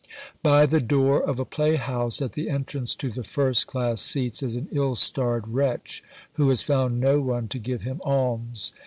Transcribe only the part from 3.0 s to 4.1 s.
the first class